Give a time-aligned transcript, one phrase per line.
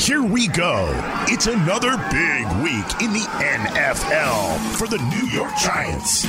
[0.00, 0.88] Here we go.
[1.28, 6.22] It's another big week in the NFL for the New York Giants.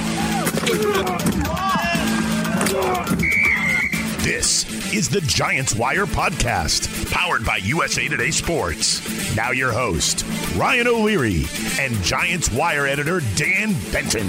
[4.26, 9.36] This is the Giants Wire podcast, powered by USA Today Sports.
[9.38, 10.26] Now, your host,
[10.58, 11.46] Ryan O'Leary,
[11.80, 14.28] and Giants Wire editor, Dan Benton.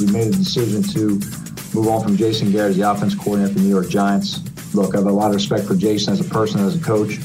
[0.00, 1.20] We made a decision to
[1.72, 4.40] move on from Jason Garrett as the offense coordinator for the New York Giants.
[4.74, 7.20] Look, I have a lot of respect for Jason as a person, as a coach.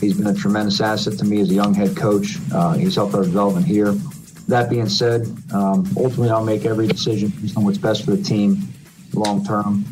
[0.00, 2.38] He's been a tremendous asset to me as a young head coach.
[2.52, 3.92] Uh, he's helped our development here.
[4.46, 8.22] That being said, um, ultimately I'll make every decision based on what's best for the
[8.22, 8.68] team
[9.14, 9.84] long term.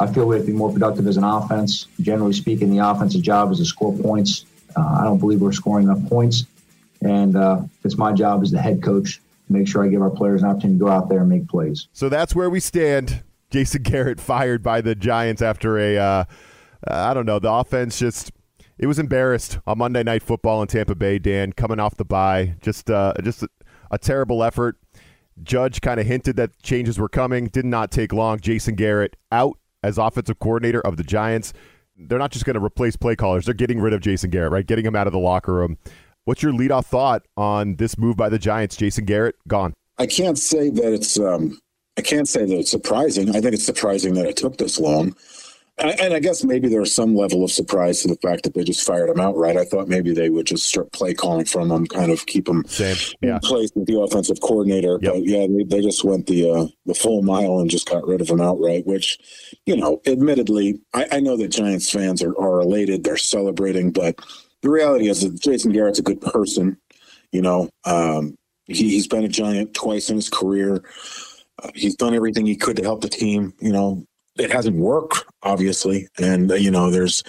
[0.00, 1.86] I feel we have to be more productive as an offense.
[2.00, 4.46] Generally speaking, the offensive job is to score points.
[4.74, 6.44] Uh, I don't believe we're scoring enough points,
[7.02, 10.10] and uh, it's my job as the head coach to make sure I give our
[10.10, 11.88] players an opportunity to go out there and make plays.
[11.92, 13.22] So that's where we stand.
[13.50, 16.24] Jason Garrett fired by the Giants after a, uh,
[16.86, 18.32] I don't know, the offense just
[18.78, 21.18] it was embarrassed on Monday Night Football in Tampa Bay.
[21.18, 23.48] Dan coming off the bye, just uh, just a,
[23.90, 24.76] a terrible effort.
[25.42, 27.46] Judge kind of hinted that changes were coming.
[27.46, 28.40] Did not take long.
[28.40, 31.52] Jason Garrett out as offensive coordinator of the Giants.
[31.96, 33.44] They're not just going to replace play callers.
[33.44, 34.66] They're getting rid of Jason Garrett, right?
[34.66, 35.78] Getting him out of the locker room.
[36.24, 38.76] What's your leadoff thought on this move by the Giants?
[38.76, 39.74] Jason Garrett gone.
[39.98, 41.18] I can't say that it's.
[41.18, 41.58] Um,
[41.98, 43.30] I can't say that it's surprising.
[43.30, 45.16] I think it's surprising that it took this long.
[45.78, 48.64] And I guess maybe there was some level of surprise to the fact that they
[48.64, 49.56] just fired him outright.
[49.56, 52.64] I thought maybe they would just start play calling from him, kind of keep him
[52.66, 52.96] Same.
[53.22, 53.38] in Yeah.
[53.42, 54.98] place with the offensive coordinator.
[55.02, 55.12] Yep.
[55.12, 58.20] But yeah, they, they just went the uh, the full mile and just got rid
[58.20, 58.86] of him outright.
[58.86, 59.18] Which,
[59.66, 64.18] you know, admittedly, I, I know that Giants fans are, are elated, they're celebrating, but
[64.62, 66.76] the reality is that Jason Garrett's a good person.
[67.30, 68.36] You know, um,
[68.66, 70.82] he, he's been a Giant twice in his career.
[71.62, 73.52] Uh, he's done everything he could to help the team.
[73.60, 74.06] You know,
[74.36, 77.22] it hasn't worked, obviously, and uh, you know, there's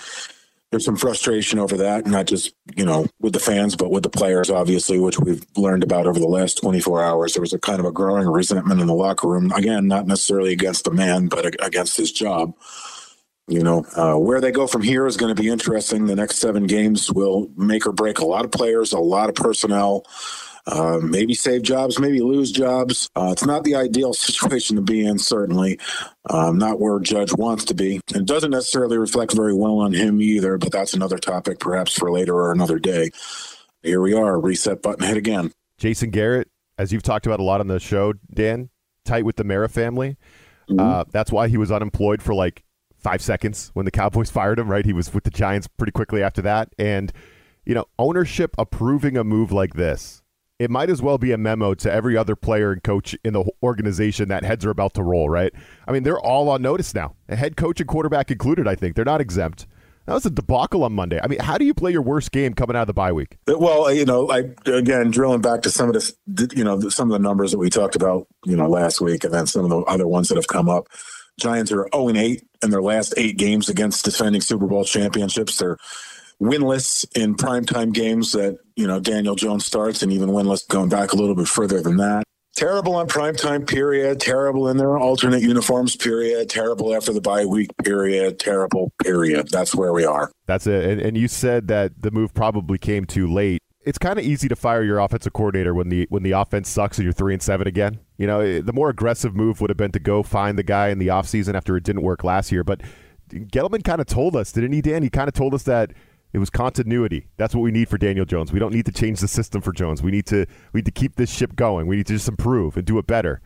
[0.71, 4.09] there's some frustration over that, not just you know with the fans, but with the
[4.09, 7.33] players, obviously, which we've learned about over the last 24 hours.
[7.33, 9.51] There was a kind of a growing resentment in the locker room.
[9.51, 12.53] Again, not necessarily against the man, but ag- against his job.
[13.47, 16.05] You know, uh, where they go from here is going to be interesting.
[16.05, 19.33] The next seven games will make or break a lot of players, a lot of
[19.33, 20.05] personnel.
[20.65, 23.09] Uh, maybe save jobs, maybe lose jobs.
[23.15, 25.79] Uh, it's not the ideal situation to be in, certainly.
[26.29, 28.01] Um, not where Judge wants to be.
[28.13, 32.11] It doesn't necessarily reflect very well on him either, but that's another topic perhaps for
[32.11, 33.11] later or another day.
[33.81, 35.53] Here we are, reset button hit again.
[35.77, 38.69] Jason Garrett, as you've talked about a lot on the show, Dan,
[39.05, 40.17] tight with the Mara family.
[40.69, 40.79] Mm-hmm.
[40.79, 42.63] Uh, that's why he was unemployed for like
[42.97, 44.85] five seconds when the Cowboys fired him, right?
[44.85, 46.73] He was with the Giants pretty quickly after that.
[46.77, 47.11] And,
[47.65, 50.18] you know, ownership approving a move like this,
[50.59, 53.49] it might as well be a memo to every other player and coach in the
[53.63, 55.53] organization that heads are about to roll, right?
[55.87, 58.95] I mean, they're all on notice now, a head coach and quarterback included, I think.
[58.95, 59.65] They're not exempt.
[60.05, 61.19] That was a debacle on Monday.
[61.23, 63.37] I mean, how do you play your worst game coming out of the bye week?
[63.47, 66.13] Well, you know, I again drilling back to some of this,
[66.55, 69.33] you know, some of the numbers that we talked about, you know, last week, and
[69.33, 70.87] then some of the other ones that have come up.
[71.39, 75.57] Giants are 0 and 8 in their last eight games against defending Super Bowl championships.
[75.57, 75.77] They're
[76.41, 81.13] winless in primetime games that you know Daniel Jones starts, and even winless going back
[81.13, 82.23] a little bit further than that.
[82.55, 84.19] Terrible on primetime period.
[84.19, 86.49] Terrible in their alternate uniforms period.
[86.49, 88.39] Terrible after the bye week period.
[88.39, 89.47] Terrible period.
[89.49, 90.31] That's where we are.
[90.45, 90.83] That's it.
[90.83, 93.61] And, and you said that the move probably came too late.
[93.85, 96.97] It's kind of easy to fire your offensive coordinator when the when the offense sucks
[96.97, 97.99] and you're three and seven again.
[98.17, 100.89] You know, eh, the more aggressive move would have been to go find the guy
[100.89, 102.65] in the offseason after it didn't work last year.
[102.65, 102.81] But
[103.29, 105.01] Gettleman kind of told us, didn't he, Dan?
[105.03, 105.93] He kind of told us that
[106.31, 107.27] it was continuity.
[107.37, 108.51] That's what we need for Daniel Jones.
[108.51, 110.03] We don't need to change the system for Jones.
[110.03, 111.87] We need to we need to keep this ship going.
[111.87, 113.41] We need to just improve and do it better.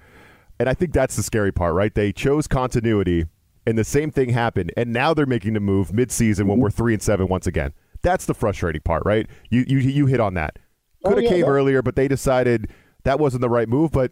[0.60, 1.94] And I think that's the scary part, right?
[1.94, 3.26] They chose continuity,
[3.66, 4.72] and the same thing happened.
[4.78, 7.74] And now they're making the move midseason when we're three and seven once again.
[8.02, 9.28] That's the frustrating part, right?
[9.50, 10.60] You you you hit on that.
[11.04, 12.70] Could have Oh, yeah, came that- earlier, but they decided
[13.04, 13.92] that wasn't the right move.
[13.92, 14.12] But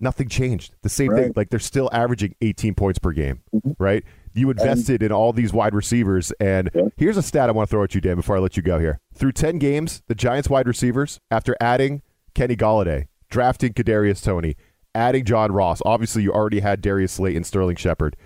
[0.00, 0.74] nothing changed.
[0.82, 1.32] The same thing.
[1.36, 3.72] Like they're still averaging 18 points per game, mm-hmm.
[3.78, 4.04] right?
[4.32, 6.82] You invested in all these wide receivers, and Yeah.
[6.96, 8.78] here's a stat I want to throw at you, Dan, before I let you go
[8.78, 9.00] here.
[9.14, 12.02] Through 10 games, the Giants wide receivers, after adding
[12.34, 14.56] Kenny Golladay, drafting Kadarius Toney,
[14.94, 18.16] adding John Ross, obviously you already had Darius Slayton and Sterling Shepard.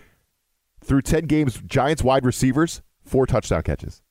[0.82, 4.02] Through 10 games, Giants wide receivers, four touchdown catches.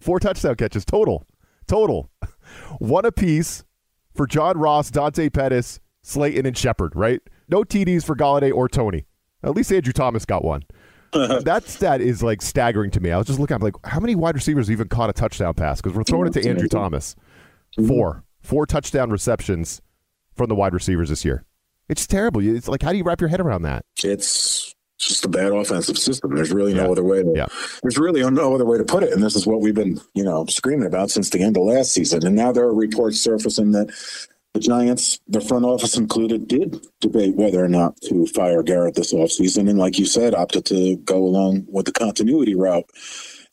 [0.00, 1.26] Four touchdown catches total.
[1.66, 2.10] Total.
[2.78, 3.64] One apiece
[4.14, 7.20] for John Ross, Dante Pettis, Slayton, and Shepard, right?
[7.48, 9.04] No TDs for Golladay or Toney.
[9.42, 10.62] At least Andrew Thomas got one.
[11.44, 13.10] that stat is like staggering to me.
[13.10, 15.80] I was just looking, I'm like, how many wide receivers even caught a touchdown pass?
[15.80, 17.14] Because we're throwing it to Andrew Thomas.
[17.86, 18.24] Four.
[18.40, 19.80] Four touchdown receptions
[20.34, 21.44] from the wide receivers this year.
[21.88, 22.40] It's terrible.
[22.44, 23.84] It's like, how do you wrap your head around that?
[24.02, 26.34] It's just a bad offensive system.
[26.34, 26.90] There's really no Yeah.
[26.90, 27.22] other way.
[27.22, 27.46] To, Yeah.
[27.82, 29.12] There's really no other way to put it.
[29.12, 31.92] And this is what we've been, you know, screaming about since the end of last
[31.92, 32.24] season.
[32.24, 33.90] And now there are reports surfacing that
[34.54, 39.14] the Giants, the front office included, did debate whether or not to fire Garrett this
[39.14, 39.68] offseason.
[39.68, 42.88] And like you said, opted to go along with the continuity route.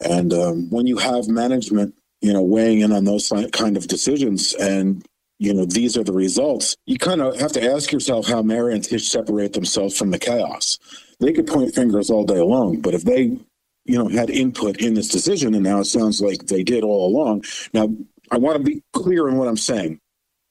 [0.01, 4.53] And um, when you have management, you know, weighing in on those kind of decisions
[4.53, 5.05] and
[5.39, 6.75] you know, these are the results.
[6.85, 10.19] You kind of have to ask yourself how Mara and Tisch separate themselves from the
[10.19, 10.77] chaos.
[11.21, 13.37] They could point fingers all day long, but if they,
[13.85, 17.07] you know, had input in this decision, and now it sounds like they did all
[17.07, 17.45] along.
[17.73, 17.87] Now,
[18.31, 19.99] I want to be clear in what I'm saying.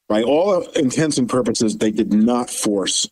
[0.08, 3.08] By all intents and purposes, they did not force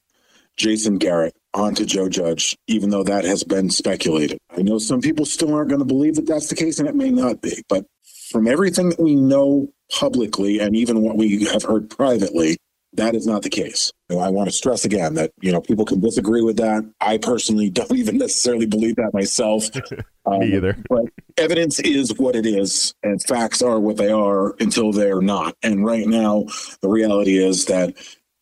[0.57, 4.39] Jason Garrett onto Joe Judge, even though that has been speculated.
[4.57, 6.95] I know some people still aren't going to believe that that's the case, and it
[6.95, 7.63] may not be.
[7.69, 7.85] But
[8.31, 12.57] from everything that we know publicly and even what we have heard privately,
[12.97, 13.93] that is not the case.
[14.09, 16.89] You know, I want to stress again that you know people can disagree with that.
[17.01, 19.69] I personally don't even necessarily believe that myself.
[20.29, 20.77] Um, Me either.
[20.89, 21.05] But
[21.37, 25.57] evidence is what it is, and facts are what they are until they're not.
[25.63, 26.47] And right now,
[26.81, 27.95] the reality is that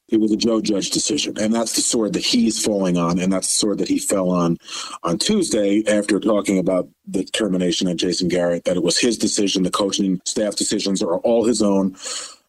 [0.09, 3.33] it was a Joe Judge decision, and that's the sword that he's falling on, and
[3.33, 4.57] that's the sword that he fell on
[5.03, 8.65] on Tuesday after talking about the termination of Jason Garrett.
[8.65, 11.97] That it was his decision, the coaching staff decisions are all his own.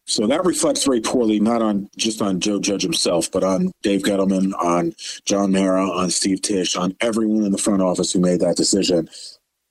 [0.06, 4.02] So that reflects very poorly, not on just on Joe Judge himself, but on Dave
[4.02, 4.94] Gettleman, on
[5.24, 9.08] John Mara, on Steve Tisch, on everyone in the front office who made that decision.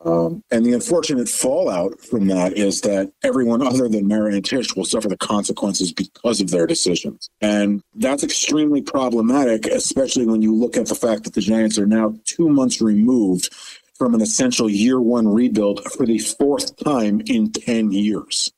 [0.03, 4.75] Um, and the unfortunate fallout from that is that everyone other than Mara and Tisch
[4.75, 7.29] will suffer the consequences because of their decisions.
[7.41, 11.87] And that's extremely problematic, especially when you look at the fact that the Giants are
[11.87, 13.51] now two months removed
[13.95, 18.51] from an essential year one rebuild for the fourth time in 10 years.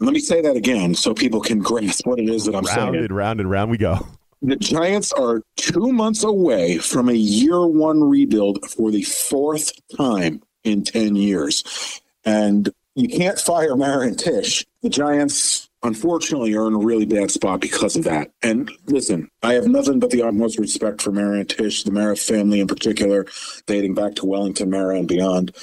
[0.00, 2.94] Let me say that again so people can grasp what it is that I'm round
[2.94, 2.96] saying.
[2.96, 4.06] and round and round we go.
[4.42, 10.42] The Giants are two months away from a year one rebuild for the fourth time
[10.64, 12.02] in 10 years.
[12.24, 14.66] And you can't fire Marin Tisch.
[14.82, 18.32] The Giants, unfortunately, are in a really bad spot because of that.
[18.42, 22.60] And listen, I have nothing but the utmost respect for Marin Tisch, the Mara family
[22.60, 23.26] in particular,
[23.66, 25.56] dating back to Wellington Mara and beyond.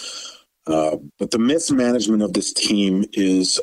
[0.68, 3.60] Uh, but the mismanagement of this team is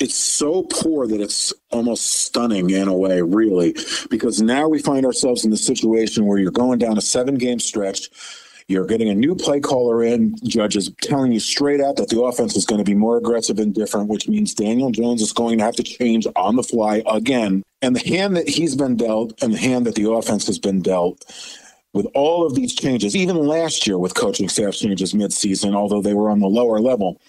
[0.00, 3.76] it's so poor that it's almost stunning in a way, really,
[4.10, 7.60] because now we find ourselves in the situation where you're going down a seven game
[7.60, 8.10] stretch.
[8.66, 10.36] You're getting a new play caller in.
[10.44, 13.58] Judge is telling you straight out that the offense is going to be more aggressive
[13.58, 17.02] and different, which means Daniel Jones is going to have to change on the fly
[17.06, 17.62] again.
[17.82, 20.80] And the hand that he's been dealt and the hand that the offense has been
[20.80, 21.22] dealt
[21.92, 26.14] with all of these changes, even last year with coaching staff changes midseason, although they
[26.14, 27.20] were on the lower level,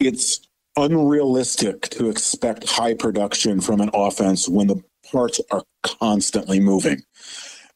[0.00, 0.40] it's
[0.76, 7.02] unrealistic to expect high production from an offense when the parts are constantly moving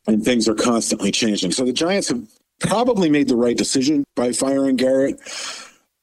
[0.06, 1.52] and things are constantly changing.
[1.52, 2.22] So the Giants have
[2.60, 5.20] probably made the right decision by firing Garrett,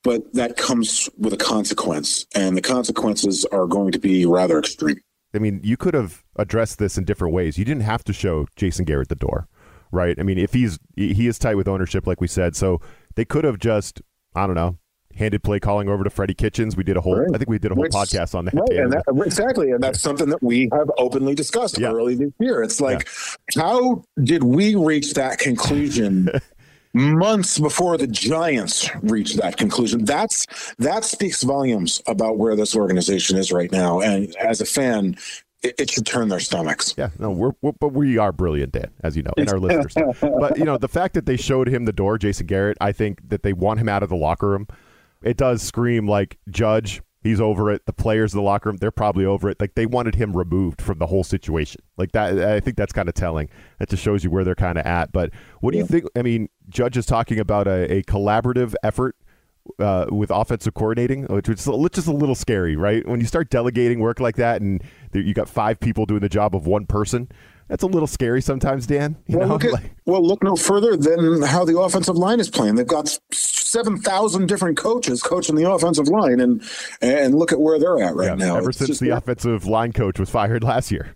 [0.04, 5.00] but that comes with a consequence, and the consequences are going to be rather extreme.
[5.34, 7.58] I mean, you could have addressed this in different ways.
[7.58, 9.48] You didn't have to show Jason Garrett the door,
[9.92, 10.16] right?
[10.20, 12.82] I mean, if he's he is tight with ownership, like we said, so
[13.16, 14.02] they could have just
[14.36, 14.78] I don't know
[15.16, 16.76] handed play calling over to Freddie Kitchens.
[16.76, 17.30] We did a whole Right.
[17.34, 18.54] I think we did a whole Which- podcast on that.
[18.56, 21.92] Right, and that, exactly, and that's something that we have openly discussed Yeah.
[21.92, 22.62] early this year.
[22.64, 23.08] It's like,
[23.56, 26.30] how did we reach that conclusion
[26.94, 30.06] months before the Giants reached that conclusion?
[30.06, 30.46] That's
[30.80, 35.16] that speaks volumes about where this organization is right now, and as a fan,
[35.64, 36.94] it, it should turn their stomachs.
[36.98, 39.94] Yeah, no, we're, we're but we are brilliant, Dan, as you know, and our listeners.
[40.40, 43.30] But you know, the fact that they showed him the door, Jason Garrett, I think
[43.30, 44.68] that they want him out of the locker room.
[45.24, 47.02] It does scream like Judge.
[47.22, 47.86] He's over it.
[47.86, 49.60] The players in the locker room, they're probably over it.
[49.62, 51.82] Like they wanted him removed from the whole situation.
[51.96, 53.50] Like that, I think that's kind of telling.
[53.80, 55.14] That just shows you where they're kind of at.
[55.14, 56.04] But what do you think?
[56.18, 59.16] I mean, Judge is talking about a, a collaborative effort
[59.80, 63.08] uh, with offensive coordinating, which is just a little scary, right?
[63.08, 66.56] When you start delegating work like that, and you got five people doing the job
[66.56, 67.30] of one person,
[67.74, 69.16] that's a little scary sometimes, Dan.
[69.26, 72.40] You Well know, look, at, Like- well, look no further than how the offensive line
[72.40, 72.76] is playing.
[72.76, 76.62] They've got seven thousand different coaches coaching the offensive line, and
[77.02, 78.58] and look at where they're at right yeah, now.
[78.58, 81.16] ever It's since just- the offensive line coach was fired last year.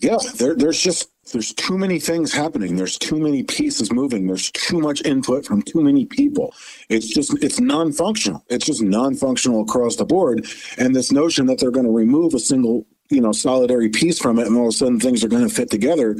[0.00, 2.74] Yeah, there, there's just there's too many things happening.
[2.74, 4.26] There's too many pieces moving.
[4.26, 6.52] There's too much input from too many people.
[6.88, 8.44] It's just it's non-functional.
[8.48, 10.46] It's just non-functional across the board.
[10.78, 14.38] And this notion that they're going to remove a single you know, solidary piece from
[14.38, 16.16] it, and all of a sudden things are going to fit together.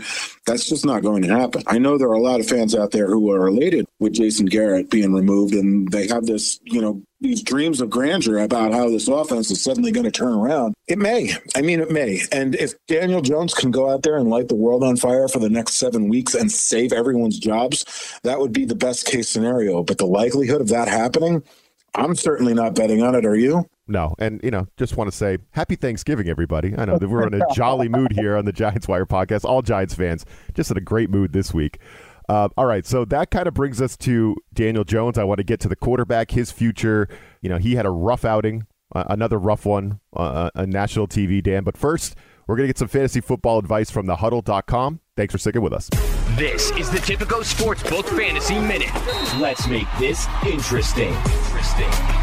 [0.47, 1.63] That's just not going to happen.
[1.67, 4.47] I know there are a lot of fans out there who are elated with Jason
[4.47, 8.89] Garrett being removed, and they have this, you know, these dreams of grandeur about how
[8.89, 10.75] this offense is suddenly going to turn around.
[10.89, 11.33] It may.
[11.55, 12.23] I mean, it may.
[12.33, 15.39] And if Daniel Jones can go out there and light the world on fire for
[15.39, 17.85] the next seven weeks and save everyone's jobs,
[18.25, 19.85] that would be the best case scenario.
[19.85, 21.45] But the likelihood of that happening,
[21.95, 23.25] I'm certainly not betting on it.
[23.25, 23.67] Are you?
[23.89, 26.75] No, and you know, just want to say happy Thanksgiving, everybody.
[26.77, 29.45] I know that we're in a jolly mood here on the Giants Wire podcast.
[29.45, 30.25] All Giants fans,
[30.55, 31.79] just in a great mood this week.
[32.29, 35.19] Uh, all right, so that kind of brings us to Daniel Jones.
[35.19, 37.09] I want to get to the quarterback, his future.
[37.41, 41.43] You know, he had a rough outing, uh, another rough one uh, on national TV,
[41.43, 41.65] Dan.
[41.65, 42.15] But first,
[42.47, 45.01] we're going to get some fantasy football advice from the huddle.com.
[45.17, 45.91] Thanks for sticking with us.
[46.37, 48.91] This is the Tipico Sportsbook Fantasy Minute.
[49.39, 51.13] Let's make this interesting.
[51.13, 52.22] Interesting.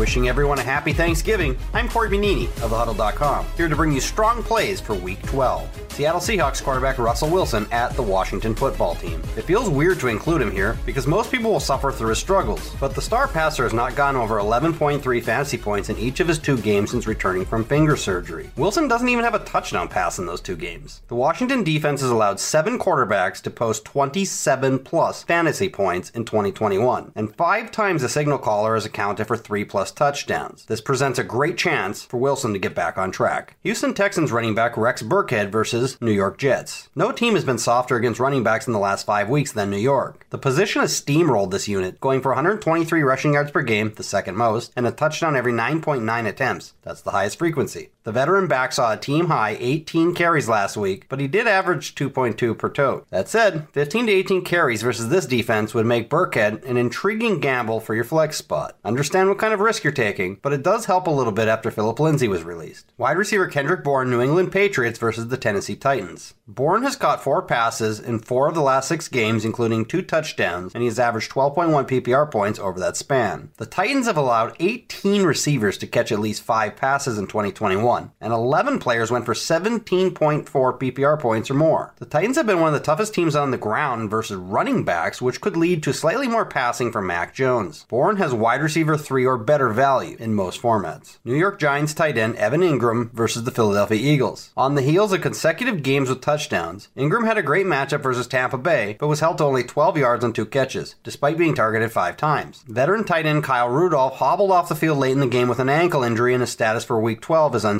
[0.00, 4.42] Wishing everyone a happy Thanksgiving, I'm Cory Bonini of thehuddle.com, here to bring you strong
[4.42, 5.90] plays for Week 12.
[5.92, 9.20] Seattle Seahawks quarterback Russell Wilson at the Washington football team.
[9.36, 12.74] It feels weird to include him here because most people will suffer through his struggles,
[12.80, 16.38] but the star passer has not gone over 11.3 fantasy points in each of his
[16.38, 18.50] two games since returning from finger surgery.
[18.56, 21.02] Wilson doesn't even have a touchdown pass in those two games.
[21.08, 27.12] The Washington defense has allowed seven quarterbacks to post 27 plus fantasy points in 2021,
[27.14, 30.64] and five times the signal caller has accounted for three plus touchdowns.
[30.66, 33.56] This presents a great chance for Wilson to get back on track.
[33.62, 36.88] Houston Texans running back Rex Burkhead versus New York Jets.
[36.94, 39.78] No team has been softer against running backs in the last five weeks than New
[39.78, 40.26] York.
[40.30, 44.36] The position has steamrolled this unit, going for 123 rushing yards per game, the second
[44.36, 46.74] most, and a touchdown every 9.9 attempts.
[46.82, 47.90] That's the highest frequency.
[48.10, 51.94] The veteran back saw a team high 18 carries last week, but he did average
[51.94, 53.08] 2.2 per tote.
[53.10, 57.78] That said, 15 to 18 carries versus this defense would make Burkhead an intriguing gamble
[57.78, 58.76] for your flex spot.
[58.84, 61.70] Understand what kind of risk you're taking, but it does help a little bit after
[61.70, 62.92] Phillip Lindsay was released.
[62.98, 66.34] Wide receiver Kendrick Bourne, New England Patriots versus the Tennessee Titans.
[66.48, 70.74] Bourne has caught four passes in four of the last six games, including two touchdowns,
[70.74, 73.52] and he has averaged 12.1 PPR points over that span.
[73.58, 78.32] The Titans have allowed 18 receivers to catch at least five passes in 2021, and
[78.32, 81.94] 11 players went for 17.4 PPR points or more.
[81.98, 85.20] The Titans have been one of the toughest teams on the ground versus running backs,
[85.20, 87.84] which could lead to slightly more passing from Mac Jones.
[87.88, 91.18] Bourne has wide receiver 3 or better value in most formats.
[91.24, 94.50] New York Giants tight end Evan Engram versus the Philadelphia Eagles.
[94.56, 98.58] On the heels of consecutive games with touchdowns, Engram had a great matchup versus Tampa
[98.58, 102.16] Bay, but was held to only 12 yards on two catches, despite being targeted five
[102.16, 102.64] times.
[102.68, 105.68] Veteran tight end Kyle Rudolph hobbled off the field late in the game with an
[105.68, 107.79] ankle injury, and his status for Week 12 is uncertain.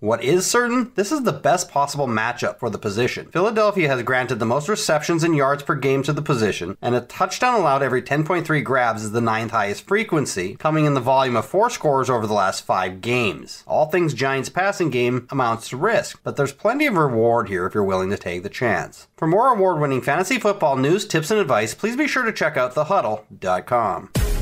[0.00, 0.92] What is certain?
[0.94, 3.30] This is the best possible matchup for the position.
[3.30, 7.02] Philadelphia has granted the most receptions and yards per game to the position, and a
[7.02, 11.46] touchdown allowed every 10.3 grabs is the ninth highest frequency, coming in the volume of
[11.46, 13.62] four scores over the last five games.
[13.66, 17.74] All things Giants passing game amounts to risk, but there's plenty of reward here if
[17.74, 19.08] you're willing willing to take the chance.
[19.16, 22.56] For more award winning fantasy football news, tips, and advice, please be sure to check
[22.56, 24.27] out thehuddle.com.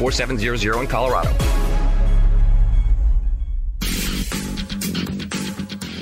[0.00, 1.28] 4700 in Colorado.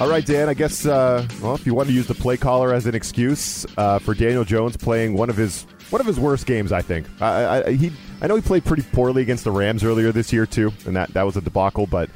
[0.00, 0.48] All right, Dan.
[0.48, 3.66] I guess uh, well, if you want to use the play caller as an excuse
[3.76, 7.08] uh, for Daniel Jones playing one of his one of his worst games, I think.
[7.20, 7.90] I, I, he
[8.20, 11.12] I know he played pretty poorly against the Rams earlier this year too, and that
[11.14, 11.88] that was a debacle.
[11.88, 12.08] But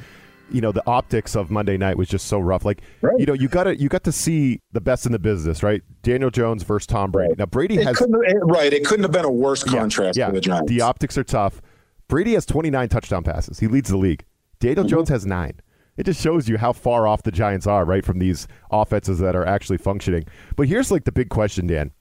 [0.53, 2.63] you know the optics of Monday night was just so rough.
[2.63, 3.19] Like right.
[3.19, 5.81] you know you got to you got to see the best in the business, right?
[6.03, 7.31] Daniel Jones versus Tom Brady.
[7.31, 7.37] Right.
[7.39, 8.01] Now Brady it has
[8.43, 8.71] right.
[8.71, 10.27] It couldn't have been a worse contrast yeah, yeah.
[10.29, 10.69] for the Giants.
[10.69, 11.61] The optics are tough.
[12.07, 13.59] Brady has 29 touchdown passes.
[13.59, 14.25] He leads the league.
[14.59, 14.95] Daniel mm-hmm.
[14.95, 15.59] Jones has nine.
[15.95, 19.35] It just shows you how far off the Giants are, right, from these offenses that
[19.35, 20.25] are actually functioning.
[20.55, 21.91] But here's like the big question, Dan.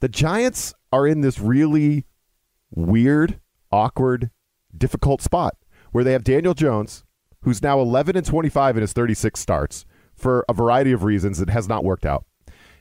[0.00, 2.04] The Giants are in this really
[2.70, 3.40] weird,
[3.72, 4.30] awkward,
[4.76, 5.56] difficult spot
[5.90, 7.04] where they have Daniel Jones,
[7.42, 9.84] who's now 11 and 25 in his 36 starts
[10.14, 11.40] for a variety of reasons.
[11.40, 12.24] It has not worked out.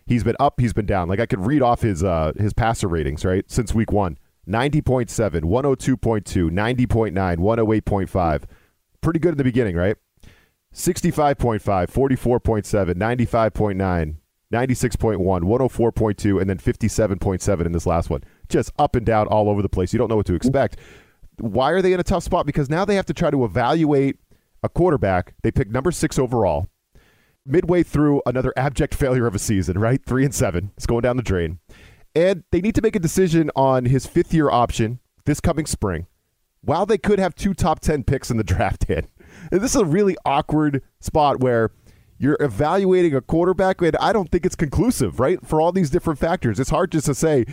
[0.05, 1.08] He's been up, he's been down.
[1.08, 4.17] Like I could read off his uh, his passer ratings, right, since week one.
[4.47, 8.43] 90.7, 102.2, 90.9, 108.5.
[9.01, 9.95] Pretty good in the beginning, right?
[10.73, 14.15] 65.5, 44.7, 95.9,
[14.51, 18.23] 96.1, 104.2, and then 57.7 in this last one.
[18.50, 19.93] Just up and down all over the place.
[19.93, 20.77] You don't know what to expect.
[21.39, 22.45] Why are they in a tough spot?
[22.45, 24.17] Because now they have to try to evaluate
[24.62, 25.35] a quarterback.
[25.43, 26.69] They pick number six overall.
[27.45, 30.03] Midway through another abject failure of a season, right?
[30.03, 30.71] Three and seven.
[30.77, 31.59] It's going down the drain.
[32.15, 36.08] And they need to make a decision on his fifth year option this coming spring
[36.62, 38.86] while they could have two top 10 picks in the draft.
[38.89, 39.08] And
[39.51, 41.72] this is a really awkward spot where
[42.17, 45.46] you're evaluating a quarterback, and I don't think it's conclusive, right?
[45.46, 46.60] For all these different factors.
[46.60, 47.46] It's hard just to say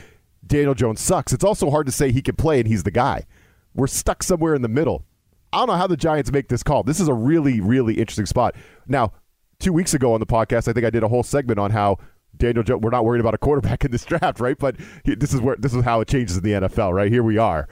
[0.46, 1.32] Daniel Jones sucks.
[1.32, 3.26] It's also hard to say he can play and he's the guy.
[3.74, 5.04] We're stuck somewhere in the middle.
[5.52, 6.82] I don't know how the Giants make this call.
[6.82, 8.54] This is a really, really interesting spot.
[8.86, 9.12] Now,
[9.58, 11.98] two weeks ago on the podcast, I think I did a whole segment on how
[12.40, 12.82] Daniel Jones.
[12.82, 14.58] We're not worried about a quarterback in this draft, right?
[14.58, 17.10] But this is where this is how it changes in the NFL, right?
[17.10, 17.68] Here we are.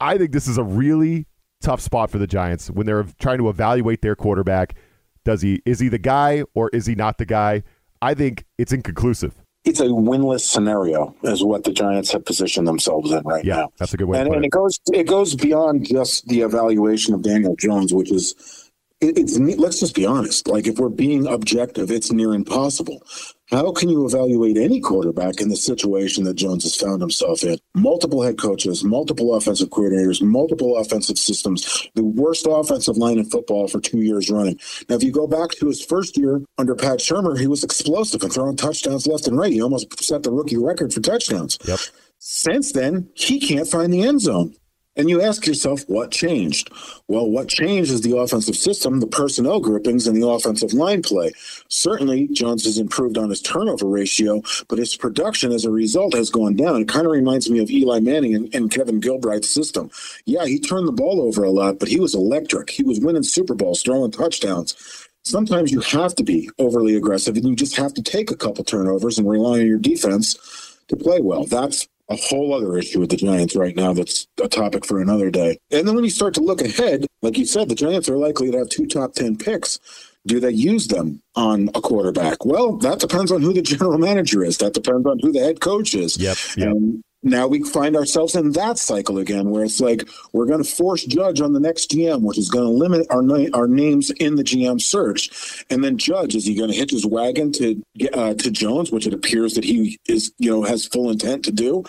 [0.00, 1.26] I think this is a really
[1.60, 4.76] tough spot for the Giants when they're trying to evaluate their quarterback.
[5.24, 7.62] Does he is he the guy or is he not the guy?
[8.00, 9.34] I think it's inconclusive.
[9.64, 13.72] It's a winless scenario, is what the Giants have positioned themselves in right yeah, now.
[13.78, 14.18] That's a good way.
[14.18, 14.48] And, and it.
[14.48, 19.80] it goes it goes beyond just the evaluation of Daniel Jones, which is it's let's
[19.80, 20.48] just be honest.
[20.48, 23.02] Like if we're being objective, it's near impossible.
[23.52, 27.58] How can you evaluate any quarterback in the situation that Jones has found himself in?
[27.74, 33.68] Multiple head coaches, multiple offensive coordinators, multiple offensive systems, the worst offensive line in football
[33.68, 34.58] for two years running.
[34.88, 38.22] Now, if you go back to his first year under Pat Shurmur, he was explosive
[38.22, 39.52] and throwing touchdowns left and right.
[39.52, 41.58] He almost set the rookie record for touchdowns.
[41.66, 41.80] Yep.
[42.20, 44.54] Since then, he can't find the end zone.
[44.94, 46.70] And you ask yourself, what changed?
[47.08, 51.32] Well, what changed is the offensive system, the personnel groupings, and the offensive line play.
[51.68, 56.28] Certainly, Jones has improved on his turnover ratio, but his production as a result has
[56.28, 56.82] gone down.
[56.82, 59.90] It kind of reminds me of Eli Manning and, and Kevin Gilbride's system.
[60.26, 62.68] Yeah, he turned the ball over a lot, but he was electric.
[62.68, 65.08] He was winning Super Bowls, throwing touchdowns.
[65.24, 68.62] Sometimes you have to be overly aggressive, and you just have to take a couple
[68.62, 71.44] turnovers and rely on your defense to play well.
[71.44, 75.30] That's a whole other issue with the Giants right now that's a topic for another
[75.30, 75.58] day.
[75.70, 78.50] And then when you start to look ahead, like you said, the Giants are likely
[78.50, 79.78] to have two top 10 picks.
[80.26, 82.44] Do they use them on a quarterback?
[82.44, 84.58] Well, that depends on who the general manager is.
[84.58, 86.16] That depends on who the head coach is.
[86.16, 86.36] Yep.
[86.56, 86.76] yep.
[87.22, 91.04] Now we find ourselves in that cycle again, where it's like we're going to force
[91.04, 93.22] Judge on the next GM, which is going to limit our
[93.54, 95.64] our names in the GM search.
[95.70, 99.06] And then Judge is he going to hitch his wagon to uh, to Jones, which
[99.06, 101.84] it appears that he is you know has full intent to do.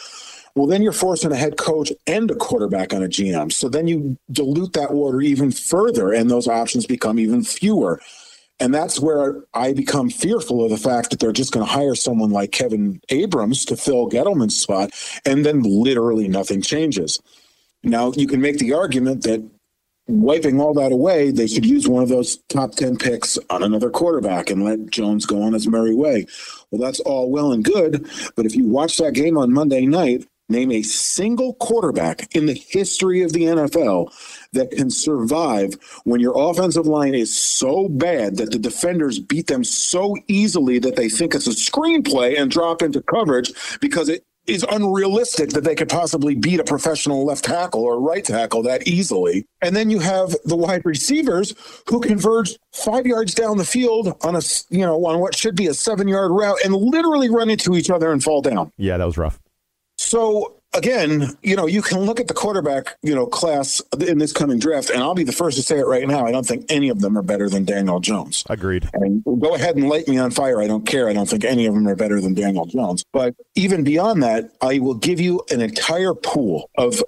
[0.55, 3.51] Well, then you're forcing a head coach and a quarterback on a GM.
[3.51, 7.99] So then you dilute that water even further, and those options become even fewer.
[8.59, 11.95] And that's where I become fearful of the fact that they're just going to hire
[11.95, 14.91] someone like Kevin Abrams to fill Gettleman's spot,
[15.25, 17.19] and then literally nothing changes.
[17.83, 19.43] Now, you can make the argument that
[20.07, 23.89] wiping all that away, they should use one of those top 10 picks on another
[23.89, 26.25] quarterback and let Jones go on his merry way.
[26.71, 28.07] Well, that's all well and good.
[28.35, 32.53] But if you watch that game on Monday night, name a single quarterback in the
[32.53, 34.13] history of the NFL
[34.51, 39.63] that can survive when your offensive line is so bad that the defenders beat them
[39.63, 44.65] so easily that they think it's a screenplay and drop into coverage because it is
[44.69, 49.45] unrealistic that they could possibly beat a professional left tackle or right tackle that easily.
[49.61, 51.53] And then you have the wide receivers
[51.87, 55.67] who converge five yards down the field on a you know on what should be
[55.67, 58.71] a seven yard route and literally run into each other and fall down.
[58.77, 59.39] Yeah, that was rough.
[60.03, 64.31] So again, you know, you can look at the quarterback, you know, class in this
[64.31, 66.25] coming draft, and I'll be the first to say it right now.
[66.25, 68.43] I don't think any of them are better than Daniel Jones.
[68.49, 68.89] Agreed.
[68.93, 70.61] And go ahead and light me on fire.
[70.61, 71.09] I don't care.
[71.09, 73.03] I don't think any of them are better than Daniel Jones.
[73.11, 77.01] But even beyond that, I will give you an entire pool of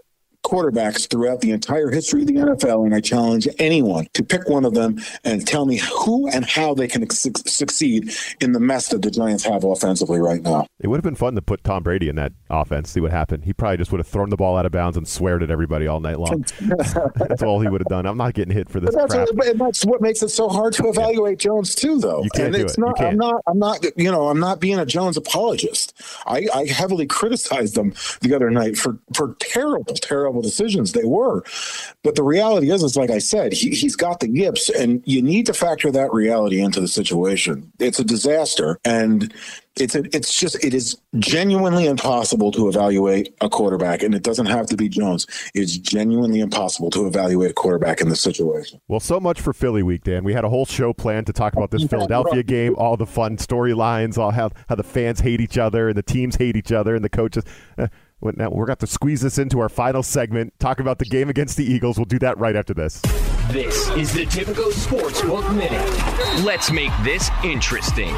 [0.45, 4.63] quarterbacks throughout the entire history of the NFL, and I challenge anyone to pick one
[4.63, 8.89] of them and tell me who and how they can su- succeed in the mess
[8.89, 10.67] that the Giants have offensively right now.
[10.79, 13.45] It would have been fun to put Tom Brady in that offense, see what happened.
[13.45, 15.88] He probably just would have thrown the ball out of bounds and sweared at everybody
[15.88, 16.45] all night long.
[17.15, 18.05] that's all he would have done.
[18.05, 19.27] I'm not getting hit for this that's crap.
[19.34, 21.49] What, that's what makes it so hard to evaluate yeah.
[21.49, 22.23] Jones too, though.
[22.23, 22.81] You can't and do it's it.
[22.81, 23.13] Not, can't.
[23.13, 23.41] I'm not.
[23.47, 23.86] I'm not.
[23.97, 25.93] You know, I'm not being a Jones apologist.
[26.25, 31.43] I, I heavily criticized them the other night for for terrible, terrible decisions they were.
[32.04, 35.21] But the reality is, is like I said, he, he's got the yips, and you
[35.21, 37.71] need to factor that reality into the situation.
[37.80, 39.34] It's a disaster, and
[39.78, 44.45] it's a, it's just it is genuinely impossible to evaluate a quarterback, and it doesn't
[44.45, 45.28] have to be Jones.
[45.54, 48.80] It's genuinely impossible to evaluate a quarterback in this situation.
[48.88, 50.24] Well, so much for Philly week, Dan.
[50.24, 53.38] We had a whole show planned to talk about this Philadelphia game, all the fun
[53.38, 56.95] storylines, all how how the fans hate each other and the teams hate each other
[56.95, 57.43] and the coaches.
[57.78, 57.88] Eh,
[58.21, 61.58] Now we're going to squeeze this into our final segment, talk about the game against
[61.58, 61.97] the Eagles.
[61.97, 63.01] We'll do that right after this.
[63.51, 66.43] This is the Tipico Sportsbook Minute.
[66.43, 68.15] Let's make this interesting.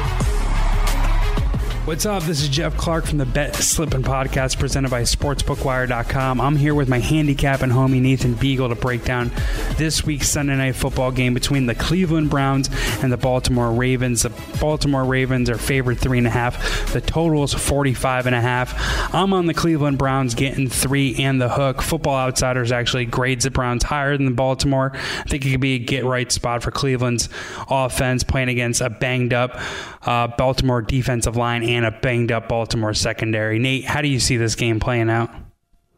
[1.88, 2.22] What's up?
[2.24, 6.38] This is Jeff Clark from the Bet Slippin' Podcast presented by SportsBookWire.com.
[6.38, 9.30] I'm here with my handicap and homie Nathan Beagle to break down
[9.78, 12.68] this week's Sunday night football game between the Cleveland Browns
[13.02, 14.20] and the Baltimore Ravens.
[14.20, 16.92] The Baltimore Ravens are favored three and a half.
[16.92, 19.14] The total is 45 and a half.
[19.14, 21.80] I'm on the Cleveland Browns getting three and the hook.
[21.80, 24.92] Football Outsiders actually grades the Browns higher than the Baltimore.
[24.94, 27.30] I think it could be a get right spot for Cleveland's
[27.70, 29.58] offense playing against a banged up
[30.02, 33.58] uh, Baltimore defensive line and a banged up Baltimore secondary.
[33.58, 35.30] Nate, how do you see this game playing out?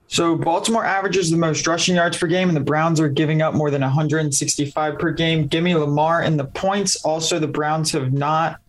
[0.08, 3.54] So Baltimore averages the most rushing yards per game, and the Browns are giving up
[3.54, 5.46] more than 165 per game.
[5.46, 6.96] Give me Lamar in the points.
[7.04, 8.60] Also, the Browns have not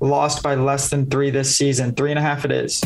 [0.00, 1.94] lost by less than three this season.
[1.94, 2.80] Three and a half it is.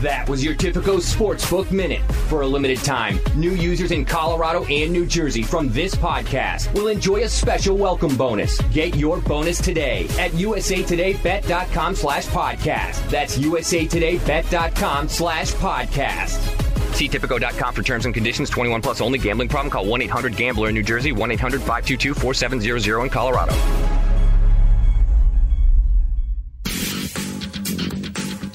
[0.00, 2.00] That was your Tipico Sportsbook Minute.
[2.28, 6.88] For a limited time, new users in Colorado and New Jersey from this podcast will
[6.88, 8.58] enjoy a special welcome bonus.
[8.72, 13.10] Get your bonus today at usatodaybet.com slash podcast.
[13.10, 16.94] That's usatodaybet.com slash podcast.
[16.94, 18.50] See Tipico.com for terms and conditions.
[18.50, 19.18] 21 plus only.
[19.18, 19.70] Gambling problem?
[19.70, 21.12] Call 1-800-GAMBLER in New Jersey.
[21.12, 23.89] 1-800-522-4700 in Colorado.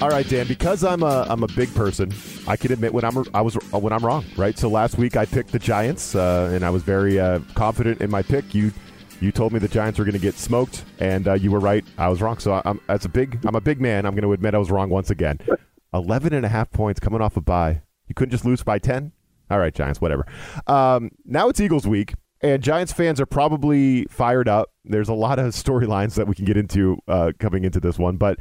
[0.06, 0.46] All right, Dan.
[0.46, 2.14] Because I'm a I'm a big person,
[2.48, 4.56] I can admit when I'm I was when I'm wrong, right?
[4.56, 8.12] So last week I picked the Giants, uh, and I was very uh, confident in
[8.12, 8.54] my pick.
[8.54, 8.72] You
[9.20, 11.84] you told me the Giants were going to get smoked, and uh, you were right.
[11.98, 12.38] I was wrong.
[12.38, 14.06] So I'm as a big I'm a big man.
[14.06, 15.40] I'm going to admit I was wrong once again.
[15.96, 17.82] 11 and a half points coming off a bye.
[18.08, 19.12] You couldn't just lose by 10.
[19.50, 20.28] All right, Giants, whatever.
[20.68, 24.70] Um, now it's Eagles week, and Giants fans are probably fired up.
[24.84, 28.18] There's a lot of storylines that we can get into uh, coming into this one,
[28.18, 28.38] but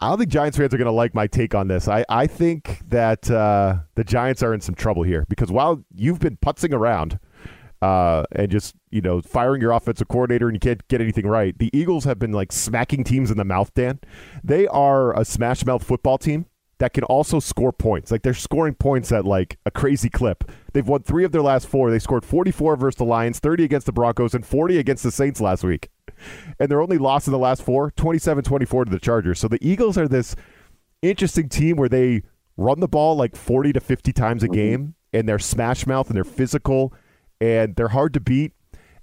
[0.00, 1.88] I don't think Giants fans are going to like my take on this.
[1.88, 6.20] I, I think that uh, the Giants are in some trouble here because while you've
[6.20, 7.18] been putzing around
[7.80, 11.58] uh, and just you know firing your offensive coordinator and you can't get anything right,
[11.58, 13.72] the Eagles have been like smacking teams in the mouth.
[13.74, 14.00] Dan,
[14.42, 16.46] they are a smash mouth football team
[16.78, 18.10] that can also score points.
[18.10, 20.50] Like they're scoring points at like a crazy clip.
[20.72, 21.90] They've won three of their last four.
[21.90, 25.40] They scored 44 versus the Lions, 30 against the Broncos, and 40 against the Saints
[25.40, 25.90] last week.
[26.58, 29.38] And they're only lost in the last four, 27 24 to the Chargers.
[29.38, 30.34] So the Eagles are this
[31.02, 32.22] interesting team where they
[32.56, 34.54] run the ball like 40 to 50 times a mm-hmm.
[34.54, 36.92] game, and they're smash mouth and they're physical
[37.40, 38.52] and they're hard to beat.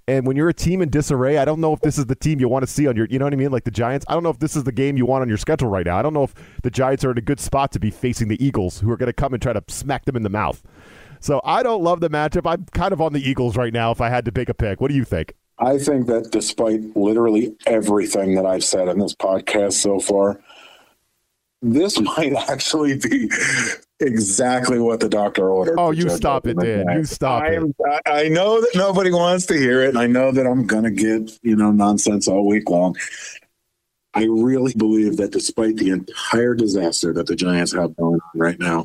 [0.08, 2.40] And when you're a team in disarray, I don't know if this is the team
[2.40, 3.52] you want to see on your, you know what I mean?
[3.52, 4.04] Like the Giants.
[4.08, 5.96] I don't know if this is the game you want on your schedule right now.
[5.96, 8.44] I don't know if the Giants are in a good spot to be facing the
[8.44, 10.62] Eagles, who are going to come and try to smack them in the mouth.
[11.20, 12.50] So I don't love the matchup.
[12.50, 14.80] I'm kind of on the Eagles right now if I had to pick a pick.
[14.80, 15.34] What do you think?
[15.58, 20.40] I think that despite literally everything that I've said in this podcast so far,
[21.62, 23.30] this might actually be
[24.00, 25.78] exactly what the doctor ordered.
[25.78, 26.86] Oh, you stop it, Dan.
[26.90, 27.62] You stop I it.
[28.06, 30.84] I- I know that nobody wants to hear it, and I know that I'm going
[30.84, 32.96] to get you know nonsense all week long.
[34.14, 38.58] I really believe that despite the entire disaster that the Giants have going on right
[38.58, 38.84] now,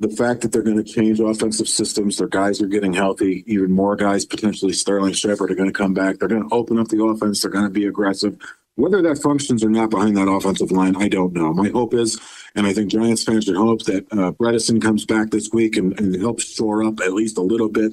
[0.00, 3.70] the fact that they're going to change offensive systems, their guys are getting healthy, even
[3.70, 6.18] more guys, potentially Sterling Shepard, are going to come back.
[6.18, 7.40] They're going to open up the offense.
[7.40, 8.36] They're going to be aggressive.
[8.76, 11.52] Whether that functions or not behind that offensive line, I don't know.
[11.52, 12.20] My hope is,
[12.54, 15.98] and I think Giants fans should hope that uh, Bredeson comes back this week and,
[15.98, 17.90] and helps shore up at least a little bit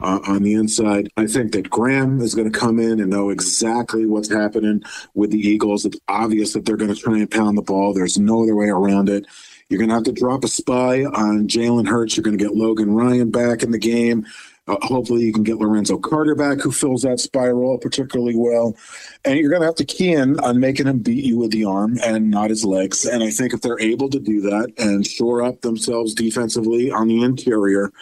[0.00, 1.08] uh, on the inside.
[1.16, 4.82] I think that Graham is going to come in and know exactly what's happening
[5.14, 5.84] with the Eagles.
[5.84, 7.94] It's obvious that they're going to try and pound the ball.
[7.94, 9.26] There's no other way around it.
[9.68, 12.16] You're going to have to drop a spy on Jalen Hurts.
[12.16, 14.26] You're going to get Logan Ryan back in the game.
[14.68, 18.76] Uh, hopefully, you can get Lorenzo Carter back, who fills that spiral particularly well.
[19.24, 21.64] And you're going to have to key in on making him beat you with the
[21.64, 23.04] arm and not his legs.
[23.04, 27.06] And I think if they're able to do that and shore up themselves defensively on
[27.06, 27.92] the interior,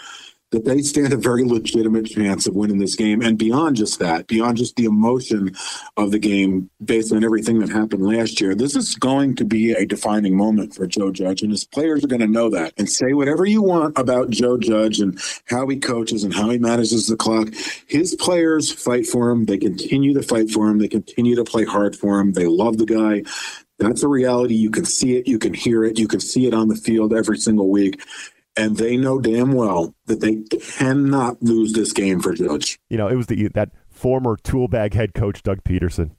[0.54, 3.20] that they stand a very legitimate chance of winning this game.
[3.20, 5.52] And beyond just that, beyond just the emotion
[5.96, 9.72] of the game, based on everything that happened last year, this is going to be
[9.72, 11.42] a defining moment for Joe Judge.
[11.42, 14.56] And his players are going to know that and say whatever you want about Joe
[14.56, 17.48] Judge and how he coaches and how he manages the clock.
[17.88, 19.46] His players fight for him.
[19.46, 20.78] They continue to fight for him.
[20.78, 22.32] They continue to play hard for him.
[22.32, 23.24] They love the guy.
[23.80, 24.54] That's a reality.
[24.54, 25.26] You can see it.
[25.26, 25.98] You can hear it.
[25.98, 28.00] You can see it on the field every single week.
[28.56, 32.78] And they know damn well that they cannot lose this game for Judge.
[32.88, 36.12] You know, it was the that former tool bag head coach Doug Pederson.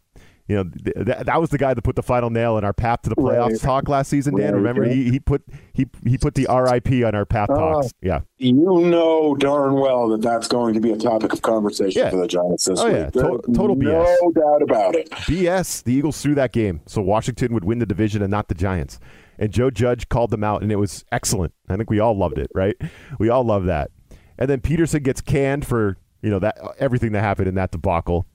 [0.47, 2.71] You know, th- that, that was the guy that put the final nail in our
[2.73, 3.59] path to the playoffs Right.
[3.61, 4.35] talk last season.
[4.35, 5.41] Dan, Right, remember he he put
[5.73, 7.55] he he put the RIP on our path Oh.
[7.55, 7.91] talks.
[8.01, 8.19] Yeah.
[8.37, 12.11] You know darn well that that's going to be a topic of conversation Yeah.
[12.11, 12.93] for the Giants this Oh, week.
[12.95, 13.09] yeah.
[13.09, 14.17] To- total no BS.
[14.21, 15.09] No doubt about it.
[15.27, 15.81] BS.
[15.83, 18.99] The Eagles threw that game, so Washington would win the division and not the Giants.
[19.39, 21.53] And Joe Judge called them out, and it was excellent.
[21.67, 22.75] I think we all loved it, right?
[23.19, 23.89] We all love that.
[24.37, 28.27] And then Pederson gets canned for you know that everything that happened in that debacle.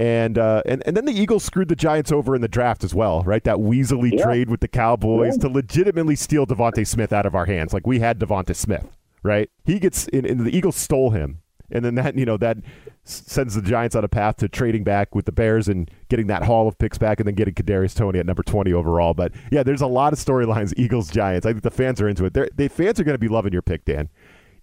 [0.00, 2.94] And, uh, and and then the Eagles screwed the Giants over in the draft as
[2.94, 3.44] well, right?
[3.44, 4.24] That Weasley yeah.
[4.24, 5.42] trade with the Cowboys yeah.
[5.42, 7.74] to legitimately steal DeVonta Smith out of our hands.
[7.74, 9.50] Like we had DeVonta Smith, right?
[9.66, 12.56] He gets in, and the Eagles stole him, and then that you know that
[13.04, 16.44] sends the Giants on a path to trading back with the Bears and getting that
[16.44, 19.12] haul of picks back, and then getting Kadarius Toney at number twenty overall.
[19.12, 20.72] But yeah, there's a lot of storylines.
[20.78, 21.44] Eagles Giants.
[21.44, 22.32] I think the fans are into it.
[22.32, 24.08] They're, the fans are going to be loving your pick, Dan.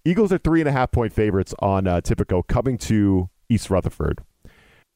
[0.04, 4.24] Eagles are three and a half point favorites on uh, Tipico coming to East Rutherford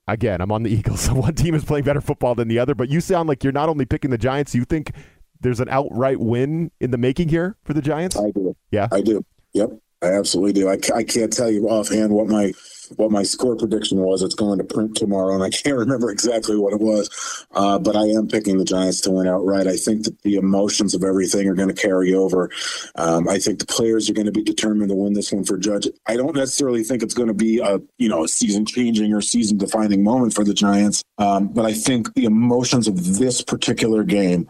[0.08, 1.00] again, I'm on the Eagles.
[1.00, 3.52] So one team is playing better football than the other, but you sound like you're
[3.52, 4.92] not only picking the Giants, you think
[5.40, 8.16] there's an outright win in the making here for the Giants?
[8.16, 8.56] I do.
[8.70, 8.88] Yeah.
[8.92, 9.24] I do.
[9.52, 9.70] Yep.
[10.02, 10.68] I absolutely do.
[10.68, 12.52] I, I can't tell you offhand what my
[12.96, 14.22] what my score prediction was.
[14.22, 17.46] It's going to print tomorrow, and I can't remember exactly what it was.
[17.52, 19.66] Uh, but I am picking the Giants to win outright.
[19.66, 22.50] I think that the emotions of everything are going to carry over.
[22.96, 25.58] Um, I think the players are going to be determined to win this one for
[25.58, 25.88] Judge.
[26.06, 29.20] I don't necessarily think it's going to be a you know a season changing or
[29.20, 34.04] season defining moment for the Giants, um, but I think the emotions of this particular
[34.04, 34.48] game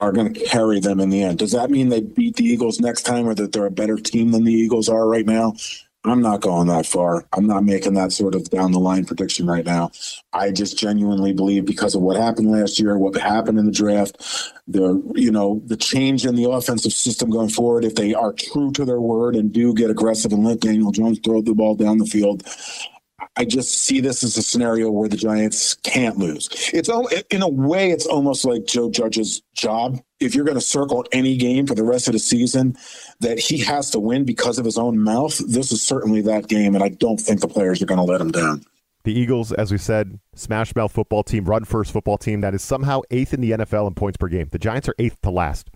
[0.00, 1.38] are going to carry them in the end.
[1.38, 4.32] Does that mean they beat the Eagles next time or that they're a better team
[4.32, 5.54] than the Eagles are right now?
[6.02, 7.26] I'm not going that far.
[7.34, 9.90] I'm not making that sort of down the line prediction right now.
[10.32, 14.16] I just genuinely believe because of what happened last year, what happened in the draft,
[14.66, 17.84] the you know the change in the offensive system going forward.
[17.84, 21.20] If they are true to their word and do get aggressive and let Daniel Jones
[21.22, 22.44] throw the ball down the field,
[23.40, 26.50] I just see this as a scenario where the Giants can't lose.
[26.74, 26.90] It's
[27.30, 29.98] in a way, it's almost like Joe Judge's job.
[30.20, 32.76] If you're going to circle any game for the rest of the season
[33.20, 36.74] that he has to win because of his own mouth, this is certainly that game,
[36.74, 38.62] and I don't think the players are going to let him down.
[39.04, 42.60] The Eagles, as we said, smash mouth football team, run first football team that is
[42.60, 44.48] somehow eighth in the NFL in points per game.
[44.50, 45.70] The Giants are eighth to last.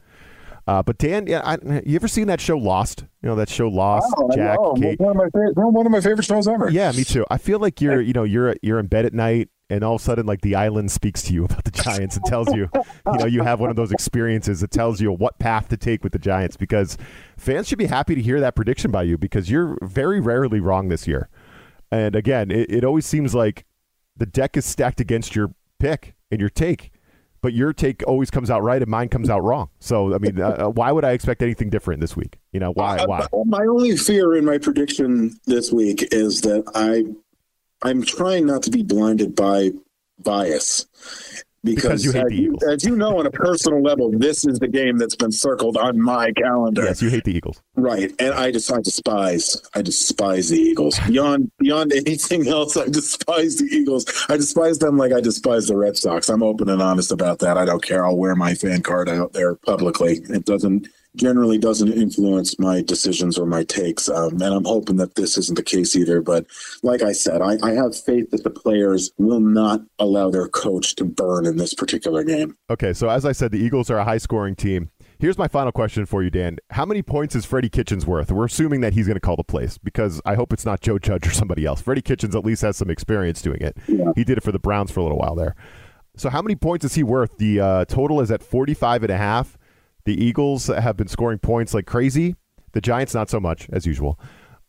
[0.66, 3.05] Uh, but Dan, yeah, I, you ever seen that show Lost?
[3.22, 4.12] You know that show Lost.
[4.16, 4.98] Oh, Jack, Kate.
[4.98, 6.70] One of my favorite, one of my favorite shows ever.
[6.70, 7.27] Yeah, me too.
[7.31, 10.00] I feel like you're, you know, you're you're in bed at night, and all of
[10.00, 13.18] a sudden, like the island speaks to you about the Giants and tells you, you
[13.18, 16.12] know, you have one of those experiences that tells you what path to take with
[16.12, 16.57] the Giants.
[16.57, 16.96] Because
[17.37, 20.88] fans should be happy to hear that prediction by you because you're very rarely wrong
[20.88, 21.29] this year.
[21.90, 23.66] And again, it, it always seems like
[24.16, 26.90] the deck is stacked against your pick and your take
[27.44, 29.68] but your take always comes out right and mine comes out wrong.
[29.78, 32.38] So, I mean, uh, uh why would I expect anything different this week?
[32.52, 33.04] You know, why?
[33.04, 33.26] Why?
[33.44, 37.04] My only fear in my prediction this week is that I,
[37.87, 39.72] I'm trying not to be blinded by
[40.18, 40.87] bias
[41.64, 42.62] because, because you hate the Eagles.
[42.64, 46.00] As you know, on a personal level, this is the game that's been circled on
[46.00, 46.85] my calendar.
[46.85, 48.12] Yes, you hate the Eagles, right?
[48.18, 52.77] And I just I despise I despise the Eagles beyond beyond anything else.
[52.77, 54.05] I despise the Eagles.
[54.29, 56.29] I despise them like I despise the Red Sox.
[56.29, 57.57] I'm open and honest about that.
[57.57, 58.05] I don't care.
[58.05, 60.20] I'll wear my fan card out there publicly.
[60.29, 64.09] It doesn't generally doesn't influence my decisions or my takes.
[64.09, 66.20] Um, and I'm hoping that this isn't the case either.
[66.20, 66.46] But
[66.83, 70.94] like I said, I, I, have faith that the players will not allow their coach
[70.96, 72.57] to burn in this particular game.
[72.70, 74.90] Okay, so as I said, the Eagles are a high scoring team.
[75.18, 76.59] Here's my final question for you, Dan.
[76.70, 78.33] How many points is Freddie Kitchens worth?
[78.33, 80.98] We're assuming that he's going to call the plays because I hope it's not Joe
[80.98, 81.81] Judge or somebody else.
[81.81, 83.77] Freddie Kitchens at least has some experience doing it.
[83.87, 84.12] Yeah.
[84.16, 85.55] He did it for the Browns for a little while there.
[86.16, 87.37] So how many points is he worth?
[87.38, 89.57] The uh, total is at 45 and a half.
[90.04, 92.36] The Eagles have been scoring points like crazy.
[92.72, 94.18] The Giants not so much as usual.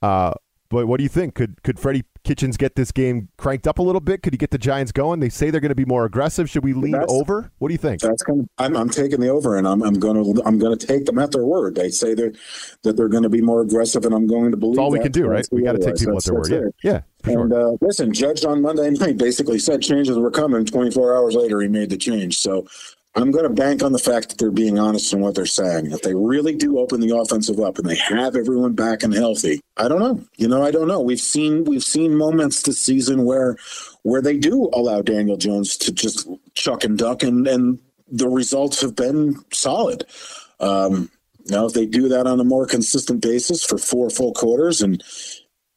[0.01, 0.33] Uh,
[0.69, 1.35] but what do you think?
[1.35, 4.23] Could could Freddie Kitchens get this game cranked up a little bit?
[4.23, 5.19] Could he get the Giants going?
[5.19, 6.49] They say they're going to be more aggressive.
[6.49, 7.51] Should we lean that's, over?
[7.59, 8.01] What do you think?
[8.01, 10.77] That's kind of, I'm, I'm taking the over, and I'm, I'm going to I'm going
[10.77, 11.75] to take them at their word.
[11.75, 12.37] They say that
[12.81, 14.75] that they're going to be more aggressive, and I'm going to believe.
[14.75, 15.47] That's all we can do, right?
[15.51, 16.51] We got to take people at their word.
[16.51, 16.75] It.
[16.83, 17.33] Yeah, yeah.
[17.33, 20.65] And uh, listen, Judge on Monday night basically said changes were coming.
[20.65, 22.39] 24 hours later, he made the change.
[22.39, 22.67] So
[23.17, 25.91] I'm going to bank on the fact that they're being honest in what they're saying.
[25.91, 29.61] If they really do open the offensive up and they have everyone back and healthy,
[29.77, 30.21] I don't know.
[30.35, 30.99] You know, I don't know.
[30.99, 33.55] We've seen we've seen moments this season where
[34.03, 37.79] where they do allow Daniel Jones to just chuck and duck, and and
[38.11, 40.05] the results have been solid.
[40.59, 41.09] Um,
[41.47, 45.01] now, if they do that on a more consistent basis for four full quarters, and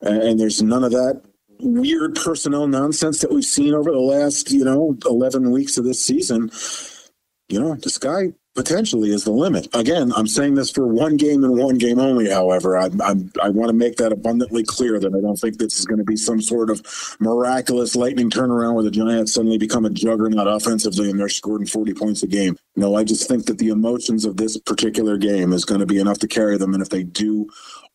[0.03, 1.23] and there's none of that
[1.61, 6.01] weird personnel nonsense that we've seen over the last you know 11 weeks of this
[6.01, 6.49] season
[7.49, 9.69] you know, the sky potentially is the limit.
[9.73, 12.29] Again, I'm saying this for one game and one game only.
[12.29, 15.79] However, I, I, I want to make that abundantly clear that I don't think this
[15.79, 16.83] is going to be some sort of
[17.21, 21.95] miraculous lightning turnaround where the Giants suddenly become a juggernaut offensively and they're scoring 40
[21.95, 22.57] points a game.
[22.75, 26.01] No, I just think that the emotions of this particular game is going to be
[26.01, 26.75] enough to carry them.
[26.75, 27.49] And if they do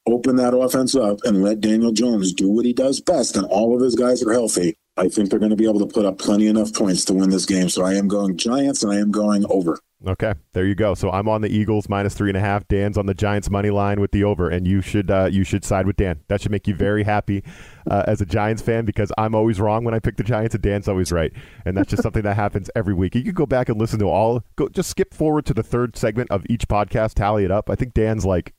[0.08, 3.76] open that offense up and let Daniel Jones do what he does best and all
[3.76, 6.20] of his guys are healthy, I think they're going to be able to put up
[6.20, 7.70] plenty enough points to win this game.
[7.70, 9.80] So I am going Giants and I am going over.
[10.06, 10.96] Okay, there you go.
[10.96, 12.68] So I'm on the Eagles minus three and a half.
[12.68, 15.64] Dan's on the Giants money line with the over, and you should uh, you should
[15.64, 16.20] side with Dan.
[16.28, 17.42] That should make you very happy
[17.90, 20.62] uh, as a Giants fan because I'm always wrong when I pick the Giants, and
[20.62, 21.32] Dan's always right,
[21.66, 23.16] and that's just something that happens every week.
[23.16, 24.44] You can go back and listen to all.
[24.58, 27.70] Go just skip forward to the third segment of each podcast, tally it up.
[27.70, 28.54] I think Dan's like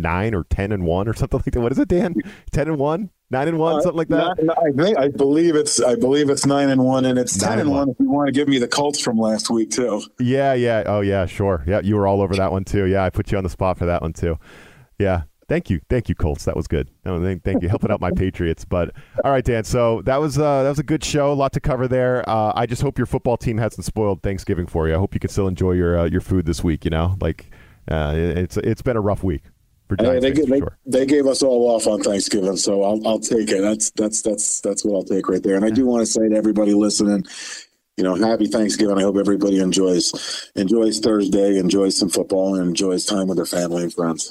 [0.00, 1.60] nine or ten and one or something like that.
[1.60, 2.14] What is it, Dan?
[2.52, 4.36] Ten and one, nine and one, uh, something like that.
[4.50, 7.58] I think I believe it's I believe it's nine and one, and it's nine ten
[7.60, 7.78] and one.
[7.78, 7.88] one.
[7.90, 10.02] If you want to give me the Colts from last week too.
[10.18, 11.64] Yeah, yeah, oh yeah, sure.
[11.66, 12.86] Yeah, you were all over that one too.
[12.86, 14.38] Yeah, I put you on the spot for that one too.
[14.98, 15.22] Yeah.
[15.48, 16.44] Thank you, thank you, Colts.
[16.44, 16.90] That was good.
[17.04, 18.64] No, thank, thank you, helping out my Patriots.
[18.64, 19.64] But all right, Dan.
[19.64, 21.32] So that was uh, that was a good show.
[21.32, 22.22] A lot to cover there.
[22.30, 24.94] Uh, I just hope your football team hasn't spoiled Thanksgiving for you.
[24.94, 26.84] I hope you can still enjoy your uh, your food this week.
[26.84, 27.50] You know, like
[27.90, 29.42] uh, it's it's been a rough week
[29.96, 30.78] Giants they, they, sure.
[30.86, 33.60] they, gave us all off on Thanksgiving, so I'll, I'll take it.
[33.60, 35.56] That's that's that's that's what I'll take right there.
[35.56, 37.26] And I do want to say to everybody listening,
[37.96, 38.98] you know, happy Thanksgiving.
[38.98, 43.82] I hope everybody enjoys enjoys Thursday, enjoys some football, and enjoys time with their family
[43.82, 44.30] and friends.